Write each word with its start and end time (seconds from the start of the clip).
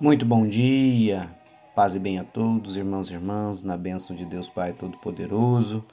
Muito 0.00 0.26
bom 0.26 0.44
dia, 0.44 1.32
paz 1.72 1.94
e 1.94 2.00
bem 2.00 2.18
a 2.18 2.24
todos, 2.24 2.76
irmãos 2.76 3.08
e 3.08 3.14
irmãs, 3.14 3.62
na 3.62 3.76
bênção 3.76 4.14
de 4.16 4.24
Deus 4.24 4.48
Pai 4.48 4.72
Todo-Poderoso. 4.72 5.84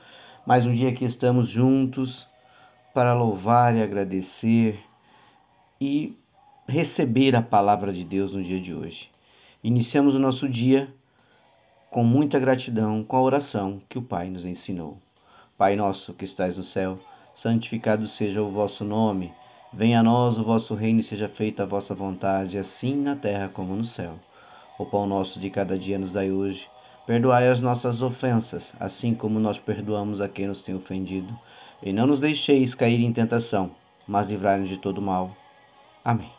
Mais 0.44 0.66
um 0.66 0.74
dia 0.74 0.92
que 0.92 1.06
estamos 1.06 1.48
juntos 1.48 2.28
para 2.96 3.14
louvar 3.14 3.76
e 3.76 3.84
agradecer 3.84 4.84
e 5.80 6.18
receber 6.68 7.36
a 7.36 7.44
palavra 7.44 7.94
de 7.94 8.04
Deus 8.04 8.32
no 8.32 8.42
dia 8.42 8.60
de 8.60 8.74
hoje. 8.74 9.12
Iniciamos 9.64 10.16
o 10.16 10.20
nosso 10.20 10.50
dia 10.50 10.92
com 11.92 12.04
muita 12.04 12.40
gratidão 12.40 13.04
com 13.04 13.18
a 13.18 13.22
oração 13.22 13.80
que 13.88 14.00
o 14.00 14.02
Pai 14.02 14.32
nos 14.32 14.48
ensinou. 14.48 14.98
Pai 15.56 15.76
nosso 15.76 16.16
que 16.16 16.26
estais 16.26 16.58
no 16.58 16.64
céu, 16.64 16.98
santificado 17.36 18.08
seja 18.08 18.42
o 18.42 18.50
vosso 18.50 18.84
nome. 18.84 19.32
Venha 19.74 20.02
a 20.02 20.04
nós 20.04 20.38
o 20.38 20.44
vosso 20.44 20.76
reino 20.76 21.00
e 21.00 21.04
seja 21.04 21.30
feita 21.30 21.64
a 21.64 21.66
vossa 21.66 21.96
vontade, 21.96 22.58
assim 22.58 22.94
na 22.94 23.16
terra 23.16 23.48
como 23.48 23.74
no 23.74 23.86
céu. 23.86 24.20
O 24.78 24.86
pão 24.86 25.08
nosso 25.08 25.40
de 25.40 25.50
cada 25.50 25.80
dia 25.80 25.98
nos 25.98 26.12
dai 26.12 26.30
hoje. 26.30 26.68
Perdoai 27.08 27.48
as 27.48 27.62
nossas 27.62 28.02
ofensas, 28.02 28.76
assim 28.82 29.14
como 29.14 29.40
nós 29.40 29.60
perdoamos 29.60 30.20
a 30.20 30.28
quem 30.28 30.46
nos 30.46 30.62
tem 30.62 30.76
ofendido. 30.76 31.34
E 31.82 31.94
não 31.94 32.06
nos 32.06 32.20
deixeis 32.20 32.76
cair 32.76 33.02
em 33.02 33.14
tentação, 33.14 33.72
mas 34.06 34.30
livrai-nos 34.30 34.68
de 34.68 34.76
todo 34.76 35.02
mal. 35.02 35.36
Amém. 36.04 36.30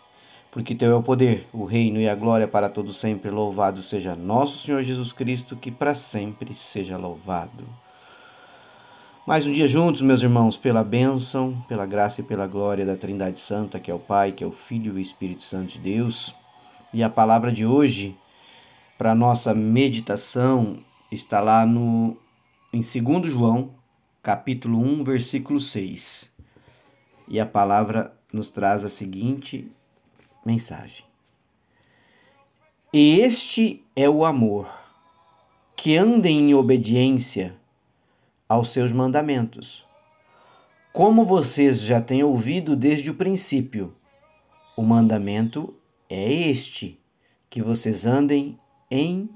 Porque 0.50 0.74
teu 0.74 0.92
é 0.92 0.94
o 0.94 1.02
poder, 1.02 1.48
o 1.54 1.64
reino 1.64 1.98
e 1.98 2.10
a 2.10 2.14
glória 2.14 2.46
para 2.46 2.68
todos 2.68 2.98
sempre. 2.98 3.30
Louvado 3.30 3.80
seja 3.80 4.14
nosso 4.14 4.58
Senhor 4.58 4.82
Jesus 4.82 5.10
Cristo, 5.10 5.56
que 5.56 5.70
para 5.70 5.94
sempre 5.94 6.54
seja 6.54 6.98
louvado. 6.98 7.64
Mais 9.24 9.46
um 9.46 9.52
dia 9.52 9.68
juntos, 9.68 10.02
meus 10.02 10.20
irmãos, 10.20 10.56
pela 10.56 10.82
bênção, 10.82 11.64
pela 11.68 11.86
graça 11.86 12.20
e 12.20 12.24
pela 12.24 12.44
glória 12.48 12.84
da 12.84 12.96
Trindade 12.96 13.38
Santa, 13.38 13.78
que 13.78 13.88
é 13.88 13.94
o 13.94 13.98
Pai, 13.98 14.32
que 14.32 14.42
é 14.42 14.46
o 14.46 14.50
Filho 14.50 14.94
e 14.94 14.96
o 14.96 14.98
Espírito 14.98 15.44
Santo 15.44 15.74
de 15.74 15.78
Deus. 15.78 16.34
E 16.92 17.04
a 17.04 17.08
palavra 17.08 17.52
de 17.52 17.64
hoje, 17.64 18.18
para 18.98 19.14
nossa 19.14 19.54
meditação, 19.54 20.78
está 21.08 21.40
lá 21.40 21.64
no 21.64 22.16
em 22.72 22.80
2 22.80 23.30
João, 23.30 23.70
capítulo 24.20 24.80
1, 24.80 25.04
versículo 25.04 25.60
6. 25.60 26.34
E 27.28 27.38
a 27.38 27.46
palavra 27.46 28.12
nos 28.32 28.50
traz 28.50 28.84
a 28.84 28.88
seguinte 28.88 29.70
mensagem: 30.44 31.04
Este 32.92 33.84
é 33.94 34.10
o 34.10 34.24
amor, 34.24 34.68
que 35.76 35.96
andem 35.96 36.50
em 36.50 36.54
obediência 36.54 37.61
aos 38.52 38.70
seus 38.70 38.92
mandamentos. 38.92 39.82
Como 40.92 41.24
vocês 41.24 41.80
já 41.80 42.02
têm 42.02 42.22
ouvido 42.22 42.76
desde 42.76 43.10
o 43.10 43.14
princípio, 43.14 43.94
o 44.76 44.82
mandamento 44.82 45.74
é 46.06 46.30
este: 46.30 47.00
que 47.48 47.62
vocês 47.62 48.04
andem 48.04 48.60
em 48.90 49.30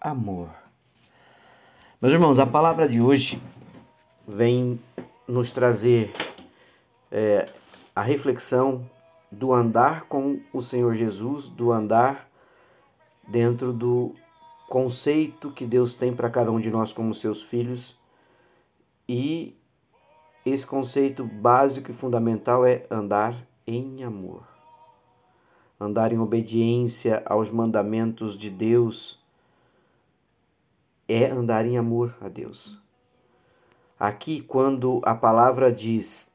amor. 0.00 0.48
Meus 2.00 2.14
irmãos, 2.14 2.38
a 2.38 2.46
palavra 2.46 2.88
de 2.88 3.02
hoje 3.02 3.38
vem 4.26 4.80
nos 5.28 5.50
trazer 5.50 6.10
é, 7.12 7.46
a 7.94 8.00
reflexão 8.00 8.88
do 9.30 9.52
andar 9.52 10.04
com 10.04 10.40
o 10.54 10.62
Senhor 10.62 10.94
Jesus, 10.94 11.50
do 11.50 11.70
andar 11.70 12.30
dentro 13.28 13.74
do 13.74 14.14
conceito 14.70 15.50
que 15.50 15.66
Deus 15.66 15.96
tem 15.96 16.14
para 16.14 16.30
cada 16.30 16.50
um 16.50 16.58
de 16.58 16.70
nós 16.70 16.94
como 16.94 17.12
seus 17.12 17.42
filhos 17.42 18.02
e 19.08 19.56
esse 20.44 20.66
conceito 20.66 21.24
básico 21.24 21.90
e 21.90 21.94
fundamental 21.94 22.66
é 22.66 22.84
andar 22.90 23.46
em 23.66 24.04
amor. 24.04 24.46
Andar 25.80 26.12
em 26.12 26.18
obediência 26.18 27.22
aos 27.26 27.50
mandamentos 27.50 28.36
de 28.36 28.50
Deus 28.50 29.22
é 31.08 31.26
andar 31.26 31.66
em 31.66 31.76
amor 31.76 32.16
a 32.20 32.28
Deus. 32.28 32.80
Aqui, 33.98 34.40
quando 34.40 35.00
a 35.04 35.14
palavra 35.14 35.72
diz, 35.72 36.30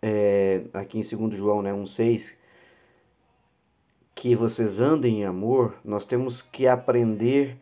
é, 0.00 0.64
aqui 0.72 0.98
em 0.98 1.16
2 1.16 1.34
João 1.34 1.62
né, 1.62 1.72
1,6, 1.72 2.36
que 4.14 4.34
vocês 4.34 4.80
andem 4.80 5.20
em 5.20 5.24
amor, 5.24 5.76
nós 5.84 6.04
temos 6.04 6.42
que 6.42 6.66
aprender 6.66 7.58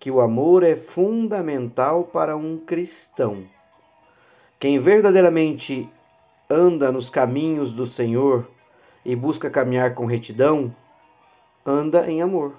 que 0.00 0.10
o 0.10 0.22
amor 0.22 0.62
é 0.62 0.74
fundamental 0.74 2.04
para 2.04 2.34
um 2.34 2.56
cristão. 2.56 3.44
Quem 4.58 4.78
verdadeiramente 4.78 5.88
anda 6.48 6.90
nos 6.90 7.10
caminhos 7.10 7.72
do 7.74 7.84
Senhor 7.84 8.48
e 9.04 9.14
busca 9.14 9.50
caminhar 9.50 9.94
com 9.94 10.06
retidão, 10.06 10.74
anda 11.64 12.10
em 12.10 12.22
amor. 12.22 12.54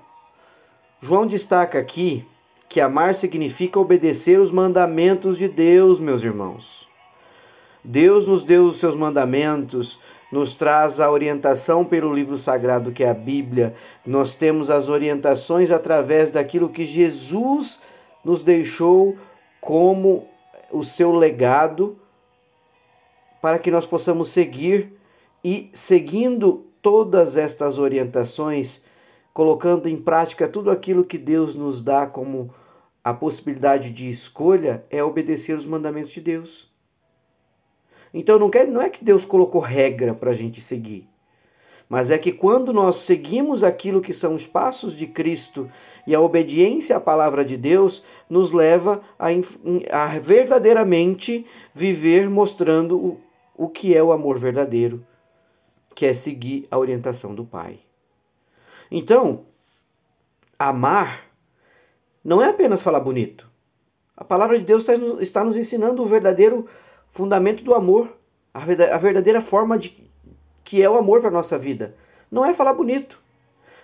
João 1.02 1.26
destaca 1.26 1.80
aqui 1.80 2.26
que 2.70 2.80
amar 2.80 3.16
significa 3.16 3.80
obedecer 3.80 4.40
os 4.40 4.52
mandamentos 4.52 5.36
de 5.36 5.48
Deus, 5.48 5.98
meus 6.00 6.24
irmãos. 6.24 6.88
Deus 7.84 8.28
nos 8.28 8.44
deu 8.44 8.66
os 8.66 8.80
seus 8.80 8.96
mandamentos, 8.96 10.00
nos 10.32 10.54
traz 10.54 11.00
a 11.00 11.12
orientação 11.12 11.84
pelo 11.84 12.14
livro 12.14 12.38
sagrado 12.38 12.92
que 12.92 13.04
é 13.04 13.10
a 13.10 13.14
Bíblia. 13.14 13.76
Nós 14.06 14.34
temos 14.34 14.72
as 14.72 14.88
orientações 14.88 15.72
através 15.72 16.30
daquilo 16.32 16.70
que 16.70 16.86
Jesus 16.86 17.80
nos 18.24 18.42
deixou 18.42 19.18
como 19.60 20.28
o 20.72 20.84
seu 20.84 21.12
legado 21.12 21.98
para 23.42 23.60
que 23.60 23.72
nós 23.72 23.86
possamos 23.86 24.30
seguir 24.30 24.94
e 25.44 25.70
seguindo 25.74 26.66
todas 26.82 27.36
estas 27.36 27.80
orientações, 27.80 28.82
colocando 29.34 29.90
em 29.90 29.98
prática 29.98 30.48
tudo 30.48 30.72
aquilo 30.72 31.04
que 31.04 31.18
Deus 31.18 31.56
nos 31.56 31.84
dá 31.84 32.06
como 32.06 32.54
a 33.04 33.14
possibilidade 33.14 33.90
de 33.90 34.08
escolha, 34.08 34.86
é 34.90 35.04
obedecer 35.04 35.56
os 35.56 35.66
mandamentos 35.66 36.12
de 36.12 36.22
Deus. 36.22 36.71
Então 38.14 38.38
não, 38.38 38.50
quer, 38.50 38.68
não 38.68 38.82
é 38.82 38.90
que 38.90 39.04
Deus 39.04 39.26
colocou 39.26 39.62
regra 39.62 40.14
para 40.14 40.32
a 40.32 40.34
gente 40.34 40.60
seguir, 40.60 41.08
mas 41.88 42.10
é 42.10 42.18
que 42.18 42.32
quando 42.32 42.72
nós 42.72 42.98
seguimos 42.98 43.64
aquilo 43.64 44.02
que 44.02 44.14
são 44.14 44.36
os 44.36 44.48
passos 44.48 44.96
de 44.96 45.08
Cristo 45.08 45.70
e 46.08 46.16
a 46.16 46.22
obediência 46.22 46.98
à 46.98 47.00
palavra 47.00 47.44
de 47.44 47.58
Deus, 47.58 48.04
nos 48.30 48.52
leva 48.52 49.02
a, 49.20 49.28
a 49.92 50.20
verdadeiramente 50.20 51.46
viver 51.74 52.30
mostrando 52.30 52.98
o, 52.98 53.22
o 53.56 53.68
que 53.68 53.96
é 53.96 54.02
o 54.02 54.12
amor 54.12 54.38
verdadeiro, 54.38 55.06
que 55.94 56.06
é 56.06 56.14
seguir 56.14 56.68
a 56.72 56.78
orientação 56.78 57.36
do 57.36 57.46
Pai. 57.46 57.80
Então, 58.90 59.46
amar 60.58 61.30
não 62.24 62.42
é 62.42 62.50
apenas 62.50 62.82
falar 62.82 63.00
bonito. 63.00 63.50
A 64.16 64.24
palavra 64.24 64.58
de 64.58 64.64
Deus 64.64 64.88
está 65.20 65.44
nos 65.44 65.58
ensinando 65.58 66.04
o 66.04 66.06
verdadeiro 66.06 66.68
fundamento 67.12 67.64
do 67.64 67.74
amor, 67.74 68.18
a 68.54 68.98
verdadeira 68.98 69.42
forma 69.42 69.78
de 69.78 70.10
que 70.64 70.82
é 70.82 70.90
o 70.90 70.98
amor 70.98 71.22
para 71.22 71.32
nossa 71.32 71.58
vida. 71.58 71.96
Não 72.30 72.46
é 72.46 72.54
falar 72.54 72.74
bonito, 72.74 73.20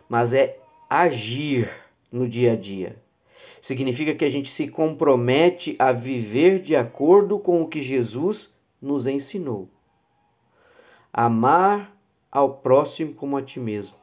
mas 0.08 0.34
é 0.34 0.58
agir 0.90 1.70
no 2.12 2.28
dia 2.28 2.54
a 2.54 2.56
dia. 2.56 2.96
Significa 3.62 4.16
que 4.16 4.24
a 4.24 4.30
gente 4.30 4.50
se 4.50 4.68
compromete 4.68 5.76
a 5.78 5.92
viver 5.92 6.60
de 6.60 6.76
acordo 6.76 7.38
com 7.40 7.62
o 7.62 7.68
que 7.68 7.82
Jesus 7.82 8.56
nos 8.82 9.08
ensinou. 9.08 9.68
Amar 11.12 11.94
ao 12.32 12.56
próximo 12.56 13.14
como 13.14 13.36
a 13.36 13.42
ti 13.42 13.60
mesmo. 13.60 13.98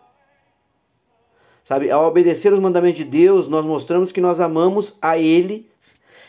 Sabe, 1.63 1.91
ao 1.91 2.07
obedecer 2.07 2.53
os 2.53 2.59
mandamentos 2.59 2.99
de 2.99 3.05
Deus, 3.05 3.49
nós 3.49 3.65
mostramos 3.65 4.13
que 4.13 4.21
nós 4.21 4.39
amamos 4.39 4.99
a 5.01 5.17
Ele 5.17 5.71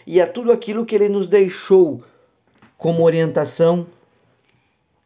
e 0.07 0.21
a 0.21 0.27
tudo 0.27 0.51
aquilo 0.51 0.85
que 0.85 0.95
Ele 0.95 1.09
nos 1.09 1.27
deixou 1.27 2.01
como 2.77 3.03
orientação, 3.03 3.87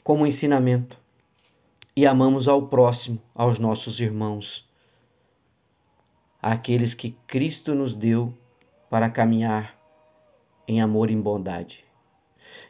como 0.04 0.26
ensinamento. 0.26 0.98
E 1.96 2.06
amamos 2.06 2.48
ao 2.48 2.68
próximo, 2.68 3.22
aos 3.36 3.60
nossos 3.60 4.00
irmãos, 4.00 4.68
aqueles 6.42 6.94
que 6.94 7.16
Cristo 7.28 7.76
nos 7.76 7.94
deu 7.94 8.34
para 8.90 9.10
caminhar 9.10 9.78
em 10.68 10.82
amor 10.82 11.10
e 11.10 11.14
em 11.14 11.22
bondade. 11.22 11.84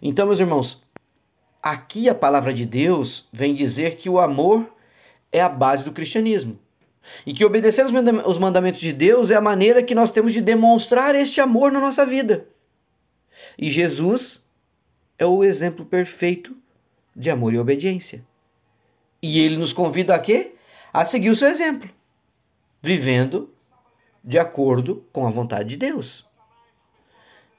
Então, 0.02 0.26
meus 0.26 0.40
irmãos, 0.40 0.84
aqui 1.62 2.10
a 2.10 2.16
palavra 2.16 2.54
de 2.54 2.66
Deus 2.66 3.28
vem 3.32 3.54
dizer 3.54 3.98
que 3.98 4.10
o 4.10 4.20
amor 4.20 4.74
é 5.32 5.42
a 5.42 5.50
base 5.50 5.84
do 5.84 5.92
cristianismo. 5.92 6.58
E 7.26 7.34
que 7.34 7.46
obedecer 7.46 7.86
os 7.86 8.38
mandamentos 8.38 8.82
de 8.82 8.94
Deus 8.94 9.32
é 9.32 9.36
a 9.36 9.42
maneira 9.42 9.84
que 9.84 9.96
nós 9.96 10.12
temos 10.12 10.34
de 10.34 10.42
demonstrar 10.42 11.16
este 11.16 11.40
amor 11.40 11.72
na 11.72 11.80
nossa 11.80 12.06
vida. 12.06 12.48
E 13.58 13.70
Jesus 13.70 14.46
é 15.20 15.26
o 15.26 15.44
exemplo 15.44 15.86
perfeito 15.86 16.56
de 17.14 17.30
amor 17.30 17.54
e 17.54 17.60
obediência. 17.60 18.26
E 19.22 19.40
ele 19.40 19.58
nos 19.58 19.74
convida 19.74 20.16
a 20.16 20.20
quê? 20.20 20.56
A 20.94 21.04
seguir 21.04 21.30
o 21.30 21.36
seu 21.36 21.50
exemplo, 21.50 21.90
vivendo 22.82 23.54
de 24.24 24.40
acordo 24.40 25.06
com 25.12 25.28
a 25.28 25.30
vontade 25.30 25.70
de 25.70 25.78
Deus. 25.78 26.26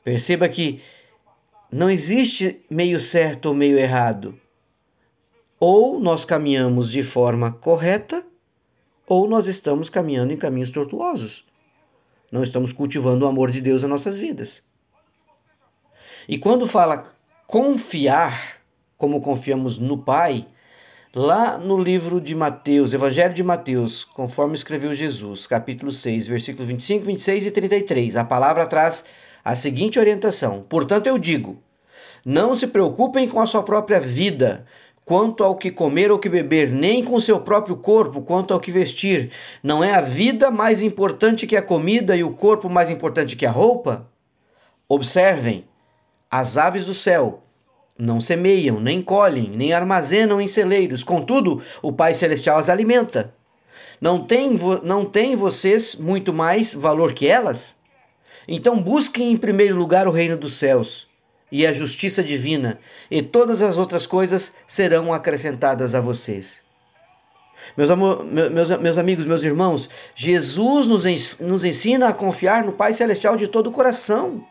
Perceba 0.03 0.49
que 0.49 0.81
não 1.71 1.91
existe 1.91 2.65
meio 2.71 2.99
certo 2.99 3.47
ou 3.47 3.55
meio 3.55 3.79
errado. 3.79 4.41
Ou 5.59 6.01
nós 6.01 6.25
caminhamos 6.25 6.91
de 6.91 7.03
forma 7.03 7.53
correta, 7.53 8.27
ou 9.07 9.29
nós 9.29 9.47
estamos 9.47 9.91
caminhando 9.91 10.33
em 10.33 10.39
caminhos 10.39 10.71
tortuosos. 10.71 11.45
Não 12.33 12.43
estamos 12.43 12.73
cultivando 12.73 13.27
o 13.27 13.29
amor 13.29 13.51
de 13.51 13.61
Deus 13.61 13.83
nas 13.83 13.91
nossas 13.91 14.17
vidas. 14.17 14.65
E 16.27 16.39
quando 16.39 16.67
fala 16.67 17.03
confiar, 17.51 18.61
como 18.97 19.21
confiamos 19.21 19.77
no 19.77 19.99
Pai, 19.99 20.47
lá 21.13 21.59
no 21.59 21.77
livro 21.77 22.21
de 22.21 22.33
Mateus, 22.33 22.95
Evangelho 22.95 23.35
de 23.35 23.43
Mateus, 23.43 24.05
conforme 24.05 24.55
escreveu 24.55 24.95
Jesus, 24.95 25.49
capítulo 25.49 25.91
6, 25.91 26.29
versículos 26.29 26.69
25, 26.69 27.07
26 27.07 27.47
e 27.47 27.51
33, 27.51 28.17
a 28.17 28.23
palavra 28.23 28.67
traz 28.67 29.05
a 29.45 29.57
seguinte 29.57 29.99
orientação: 29.99 30.65
Portanto, 30.69 31.09
eu 31.09 31.19
digo, 31.19 31.61
não 32.25 32.55
se 32.55 32.69
preocupem 32.69 33.27
com 33.27 33.41
a 33.41 33.47
sua 33.47 33.65
própria 33.65 33.99
vida, 33.99 34.65
quanto 35.05 35.43
ao 35.43 35.57
que 35.57 35.73
comer 35.73 36.13
ou 36.13 36.21
que 36.21 36.29
beber, 36.29 36.71
nem 36.71 37.03
com 37.03 37.19
seu 37.19 37.41
próprio 37.41 37.77
corpo, 37.77 38.23
quanto 38.23 38.55
ao 38.55 38.61
que 38.61 38.71
vestir. 38.71 39.33
Não 39.61 39.83
é 39.83 39.93
a 39.93 40.01
vida 40.01 40.53
mais 40.53 40.83
importante 40.83 41.49
que 41.49 41.57
a 41.57 41.63
comida 41.63 42.15
e 42.15 42.23
o 42.23 42.33
corpo 42.33 42.69
mais 42.71 42.91
importante 42.91 43.35
que 43.35 43.45
a 43.45 43.51
roupa? 43.51 44.09
Observem, 44.89 45.65
as 46.31 46.57
aves 46.57 46.85
do 46.85 46.95
céu 46.95 47.43
não 47.99 48.21
semeiam, 48.21 48.81
nem 48.81 49.03
colhem, 49.03 49.51
nem 49.55 49.73
armazenam 49.73 50.41
em 50.41 50.49
celeiros, 50.49 51.05
contudo, 51.05 51.63
o 51.83 51.93
Pai 51.93 52.15
Celestial 52.15 52.59
as 52.59 52.71
alimenta. 52.71 53.35
Não 54.01 54.25
tem, 54.25 54.57
não 54.83 55.05
tem 55.05 55.37
vocês 55.37 55.95
muito 55.97 56.33
mais 56.33 56.73
valor 56.73 57.13
que 57.13 57.27
elas? 57.27 57.77
Então 58.49 58.81
busquem 58.81 59.33
em 59.33 59.37
primeiro 59.37 59.77
lugar 59.77 60.09
o 60.09 60.11
reino 60.11 60.37
dos 60.37 60.55
céus 60.55 61.09
e 61.53 61.67
a 61.67 61.73
justiça 61.73 62.23
divina, 62.23 62.79
e 63.11 63.21
todas 63.21 63.61
as 63.61 63.77
outras 63.77 64.07
coisas 64.07 64.55
serão 64.67 65.13
acrescentadas 65.13 65.95
a 65.95 66.01
vocês. 66.01 66.63
Meus, 67.77 67.91
amor, 67.91 68.25
meus, 68.25 68.71
meus 68.71 68.97
amigos, 68.97 69.27
meus 69.27 69.43
irmãos, 69.43 69.89
Jesus 70.15 70.87
nos, 70.87 71.39
nos 71.39 71.65
ensina 71.65 72.09
a 72.09 72.15
confiar 72.15 72.65
no 72.65 72.73
Pai 72.73 72.93
Celestial 72.93 73.37
de 73.37 73.49
todo 73.49 73.67
o 73.67 73.73
coração. 73.73 74.47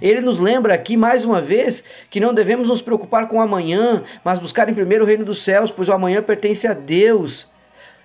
Ele 0.00 0.20
nos 0.20 0.38
lembra 0.38 0.74
aqui 0.74 0.96
mais 0.96 1.24
uma 1.24 1.40
vez 1.40 1.84
que 2.10 2.20
não 2.20 2.34
devemos 2.34 2.68
nos 2.68 2.82
preocupar 2.82 3.28
com 3.28 3.38
o 3.38 3.40
amanhã, 3.40 4.02
mas 4.24 4.38
buscar 4.38 4.68
em 4.68 4.74
primeiro 4.74 5.04
o 5.04 5.06
reino 5.06 5.24
dos 5.24 5.40
céus, 5.40 5.70
pois 5.70 5.88
o 5.88 5.92
amanhã 5.92 6.22
pertence 6.22 6.66
a 6.66 6.74
Deus. 6.74 7.48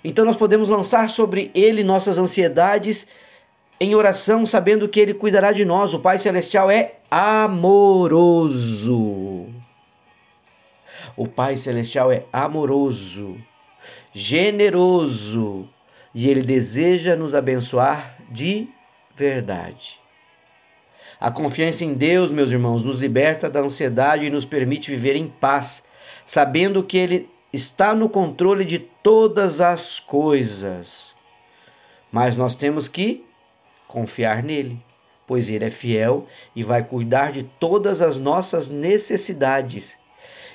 Então 0.04 0.26
nós 0.26 0.38
podemos 0.38 0.70
lançar 0.70 1.10
sobre 1.10 1.50
ele 1.54 1.84
nossas 1.84 2.18
ansiedades 2.18 3.08
em 3.80 3.96
oração, 3.96 4.46
sabendo 4.46 4.88
que 4.88 5.00
Ele 5.00 5.14
cuidará 5.14 5.52
de 5.52 5.66
nós. 5.66 5.94
O 5.94 6.00
Pai 6.00 6.18
Celestial 6.18 6.72
é 6.72 6.96
amoroso. 7.12 8.94
O 11.16 11.28
Pai 11.28 11.58
Celestial 11.58 12.12
é 12.12 12.26
amoroso, 12.34 13.38
generoso 14.12 15.70
e 16.14 16.28
Ele 16.30 16.42
deseja 16.42 17.16
nos 17.16 17.34
abençoar 17.36 18.18
de 18.32 18.68
verdade. 19.16 20.03
A 21.24 21.32
confiança 21.32 21.86
em 21.86 21.94
Deus, 21.94 22.34
meus 22.34 22.52
irmãos, 22.52 22.84
nos 22.84 23.00
liberta 23.00 23.50
da 23.50 23.62
ansiedade 23.62 24.26
e 24.26 24.30
nos 24.30 24.44
permite 24.44 24.92
viver 24.92 25.16
em 25.16 25.26
paz, 25.26 25.86
sabendo 26.26 26.84
que 26.84 26.98
Ele 26.98 27.30
está 27.54 27.96
no 27.96 28.10
controle 28.10 28.66
de 28.66 28.78
todas 28.78 29.62
as 29.62 30.02
coisas. 30.02 31.16
Mas 32.12 32.36
nós 32.36 32.58
temos 32.58 32.90
que 32.90 33.24
confiar 33.88 34.44
nele, 34.44 34.78
pois 35.26 35.50
ele 35.50 35.64
é 35.64 35.70
fiel 35.70 36.28
e 36.54 36.62
vai 36.62 36.84
cuidar 36.84 37.32
de 37.32 37.44
todas 37.44 38.02
as 38.02 38.18
nossas 38.18 38.68
necessidades. 38.68 39.98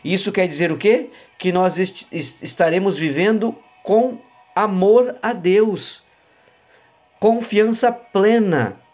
Isso 0.04 0.30
quer 0.30 0.46
dizer 0.46 0.70
o 0.70 0.76
quê? 0.76 1.08
Que 1.38 1.50
nós 1.50 1.78
est 1.78 2.06
estaremos 2.12 2.94
vivendo 2.98 3.56
com 3.82 4.18
amor 4.54 5.16
a 5.22 5.32
Deus, 5.32 6.04
confiança 7.18 7.90
plena. 7.90 8.86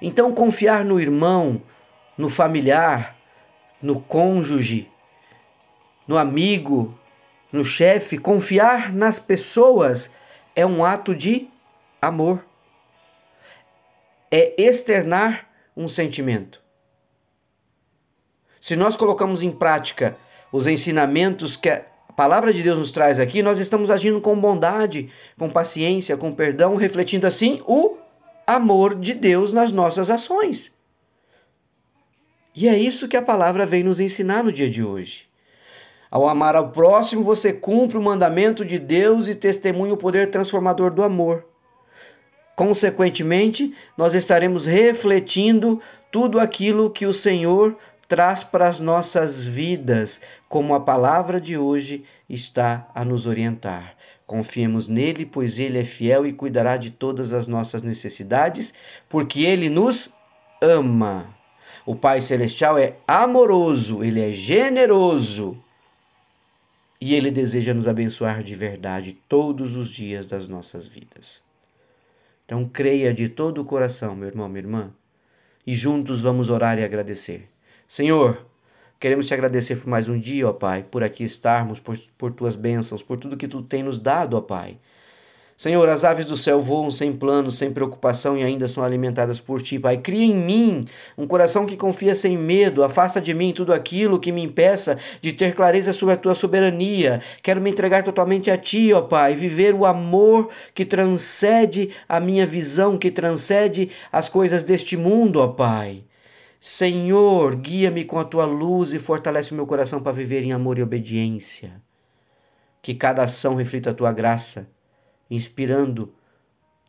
Então, 0.00 0.32
confiar 0.32 0.84
no 0.84 1.00
irmão, 1.00 1.60
no 2.16 2.28
familiar, 2.28 3.16
no 3.80 4.00
cônjuge, 4.00 4.90
no 6.06 6.16
amigo, 6.16 6.98
no 7.52 7.64
chefe, 7.64 8.18
confiar 8.18 8.92
nas 8.92 9.18
pessoas 9.18 10.10
é 10.54 10.64
um 10.64 10.84
ato 10.84 11.14
de 11.14 11.48
amor 12.00 12.44
é 14.36 14.52
externar 14.60 15.48
um 15.76 15.86
sentimento. 15.86 16.60
Se 18.60 18.74
nós 18.74 18.96
colocamos 18.96 19.42
em 19.42 19.52
prática 19.52 20.16
os 20.50 20.66
ensinamentos 20.66 21.56
que 21.56 21.68
a 21.68 21.84
palavra 22.16 22.52
de 22.52 22.60
Deus 22.60 22.76
nos 22.76 22.90
traz 22.90 23.20
aqui, 23.20 23.44
nós 23.44 23.60
estamos 23.60 23.92
agindo 23.92 24.20
com 24.20 24.36
bondade, 24.36 25.08
com 25.38 25.48
paciência, 25.48 26.16
com 26.16 26.32
perdão, 26.32 26.74
refletindo 26.74 27.28
assim 27.28 27.62
o 27.64 27.96
amor 28.46 28.94
de 28.94 29.14
Deus 29.14 29.52
nas 29.52 29.72
nossas 29.72 30.10
ações. 30.10 30.74
E 32.54 32.68
é 32.68 32.78
isso 32.78 33.08
que 33.08 33.16
a 33.16 33.22
palavra 33.22 33.66
vem 33.66 33.82
nos 33.82 33.98
ensinar 33.98 34.44
no 34.44 34.52
dia 34.52 34.70
de 34.70 34.84
hoje. 34.84 35.28
Ao 36.10 36.28
amar 36.28 36.54
ao 36.54 36.70
próximo, 36.70 37.24
você 37.24 37.52
cumpre 37.52 37.98
o 37.98 38.02
mandamento 38.02 38.64
de 38.64 38.78
Deus 38.78 39.26
e 39.26 39.34
testemunha 39.34 39.94
o 39.94 39.96
poder 39.96 40.30
transformador 40.30 40.92
do 40.92 41.02
amor. 41.02 41.44
Consequentemente, 42.54 43.74
nós 43.96 44.14
estaremos 44.14 44.64
refletindo 44.66 45.80
tudo 46.12 46.38
aquilo 46.38 46.88
que 46.88 47.04
o 47.04 47.12
Senhor 47.12 47.76
traz 48.06 48.44
para 48.44 48.68
as 48.68 48.78
nossas 48.78 49.42
vidas, 49.42 50.20
como 50.48 50.74
a 50.74 50.80
palavra 50.80 51.40
de 51.40 51.58
hoje 51.58 52.04
está 52.28 52.88
a 52.94 53.04
nos 53.04 53.26
orientar. 53.26 53.93
Confiemos 54.26 54.88
nele, 54.88 55.26
pois 55.26 55.58
ele 55.58 55.78
é 55.78 55.84
fiel 55.84 56.26
e 56.26 56.32
cuidará 56.32 56.76
de 56.76 56.90
todas 56.90 57.32
as 57.32 57.46
nossas 57.46 57.82
necessidades, 57.82 58.72
porque 59.08 59.42
ele 59.42 59.68
nos 59.68 60.14
ama. 60.60 61.34
O 61.84 61.94
Pai 61.94 62.20
Celestial 62.20 62.78
é 62.78 62.96
amoroso, 63.06 64.02
ele 64.02 64.20
é 64.20 64.32
generoso 64.32 65.62
e 66.98 67.14
ele 67.14 67.30
deseja 67.30 67.74
nos 67.74 67.86
abençoar 67.86 68.42
de 68.42 68.54
verdade 68.54 69.12
todos 69.28 69.76
os 69.76 69.90
dias 69.90 70.26
das 70.26 70.48
nossas 70.48 70.88
vidas. 70.88 71.42
Então 72.46 72.66
creia 72.66 73.12
de 73.12 73.28
todo 73.28 73.60
o 73.60 73.64
coração, 73.64 74.16
meu 74.16 74.28
irmão, 74.28 74.48
minha 74.48 74.60
irmã, 74.60 74.94
e 75.66 75.74
juntos 75.74 76.22
vamos 76.22 76.48
orar 76.48 76.78
e 76.78 76.84
agradecer. 76.84 77.50
Senhor, 77.86 78.46
queremos 78.98 79.26
te 79.26 79.34
agradecer 79.34 79.76
por 79.76 79.88
mais 79.88 80.08
um 80.08 80.18
dia, 80.18 80.48
ó 80.48 80.52
Pai, 80.52 80.82
por 80.82 81.02
aqui 81.02 81.24
estarmos, 81.24 81.80
por, 81.80 81.98
por 82.16 82.32
tuas 82.32 82.56
bênçãos, 82.56 83.02
por 83.02 83.18
tudo 83.18 83.36
que 83.36 83.48
tu 83.48 83.62
tem 83.62 83.82
nos 83.82 83.98
dado, 83.98 84.36
ó 84.36 84.40
Pai. 84.40 84.78
Senhor, 85.56 85.88
as 85.88 86.04
aves 86.04 86.26
do 86.26 86.36
céu 86.36 86.58
voam 86.60 86.90
sem 86.90 87.12
planos, 87.12 87.56
sem 87.56 87.70
preocupação 87.72 88.36
e 88.36 88.42
ainda 88.42 88.66
são 88.66 88.82
alimentadas 88.82 89.40
por 89.40 89.62
ti, 89.62 89.78
Pai. 89.78 89.98
Cria 89.98 90.24
em 90.24 90.34
mim 90.34 90.84
um 91.16 91.28
coração 91.28 91.64
que 91.64 91.76
confia 91.76 92.12
sem 92.12 92.36
medo, 92.36 92.82
afasta 92.82 93.20
de 93.20 93.32
mim 93.32 93.52
tudo 93.52 93.72
aquilo 93.72 94.18
que 94.18 94.32
me 94.32 94.42
impeça 94.42 94.98
de 95.20 95.32
ter 95.32 95.54
clareza 95.54 95.92
sobre 95.92 96.14
a 96.14 96.16
tua 96.16 96.34
soberania. 96.34 97.20
Quero 97.40 97.60
me 97.60 97.70
entregar 97.70 98.02
totalmente 98.02 98.50
a 98.50 98.58
ti, 98.58 98.92
ó 98.92 99.02
Pai, 99.02 99.36
viver 99.36 99.74
o 99.74 99.86
amor 99.86 100.48
que 100.74 100.84
transcende 100.84 101.90
a 102.08 102.18
minha 102.18 102.44
visão, 102.44 102.98
que 102.98 103.10
transcende 103.10 103.90
as 104.10 104.28
coisas 104.28 104.64
deste 104.64 104.96
mundo, 104.96 105.40
ó 105.40 105.46
Pai. 105.46 106.02
Senhor, 106.66 107.56
guia-me 107.56 108.06
com 108.06 108.18
a 108.18 108.24
tua 108.24 108.46
luz 108.46 108.94
e 108.94 108.98
fortalece 108.98 109.52
o 109.52 109.54
meu 109.54 109.66
coração 109.66 110.02
para 110.02 110.12
viver 110.12 110.42
em 110.42 110.54
amor 110.54 110.78
e 110.78 110.82
obediência. 110.82 111.82
Que 112.80 112.94
cada 112.94 113.22
ação 113.22 113.54
reflita 113.54 113.90
a 113.90 113.94
tua 113.94 114.10
graça 114.14 114.66
inspirando 115.30 116.14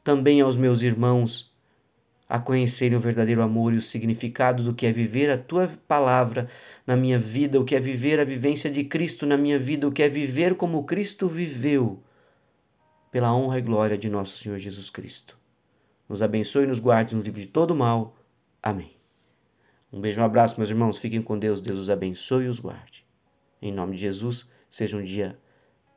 também 0.01 0.39
aos 0.39 0.55
meus 0.55 0.81
irmãos 0.81 1.53
a 2.29 2.39
conhecerem 2.39 2.97
o 2.97 3.01
verdadeiro 3.01 3.41
amor 3.41 3.73
e 3.73 3.75
o 3.75 3.81
significado 3.81 4.63
do 4.63 4.73
que 4.73 4.85
é 4.85 4.93
viver 4.93 5.29
a 5.29 5.37
tua 5.37 5.67
palavra 5.85 6.47
na 6.87 6.95
minha 6.95 7.19
vida, 7.19 7.59
o 7.59 7.65
que 7.65 7.75
é 7.75 7.79
viver 7.79 8.17
a 8.17 8.23
vivência 8.23 8.71
de 8.71 8.85
Cristo 8.85 9.25
na 9.25 9.35
minha 9.35 9.59
vida, 9.59 9.85
o 9.85 9.91
que 9.91 10.03
é 10.03 10.07
viver 10.07 10.55
como 10.55 10.85
Cristo 10.85 11.27
viveu, 11.27 12.01
pela 13.11 13.35
honra 13.35 13.59
e 13.59 13.61
glória 13.61 13.97
de 13.97 14.09
nosso 14.09 14.37
Senhor 14.37 14.57
Jesus 14.57 14.89
Cristo. 14.89 15.37
Nos 16.07 16.21
abençoe 16.21 16.63
e 16.63 16.67
nos 16.67 16.79
guarde 16.79 17.13
no 17.13 17.21
livro 17.21 17.41
de 17.41 17.47
todo 17.47 17.75
mal. 17.75 18.15
Amém. 18.63 18.94
Um 19.95 20.01
beijo, 20.01 20.19
um 20.19 20.25
abraço, 20.25 20.57
meus 20.57 20.69
irmãos. 20.69 20.97
Fiquem 20.97 21.21
com 21.21 21.39
Deus. 21.39 21.61
Deus 21.61 21.79
os 21.79 21.89
abençoe 21.89 22.43
e 22.43 22.47
os 22.49 22.59
guarde. 22.59 23.07
Em 23.61 23.71
nome 23.71 23.95
de 23.95 24.01
Jesus, 24.01 24.45
seja 24.69 24.97
um 24.97 25.01
dia 25.01 25.39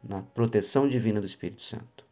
na 0.05 0.23
proteção 0.23 0.89
divina 0.89 1.21
do 1.21 1.27
Espírito 1.27 1.65
Santo. 1.65 2.07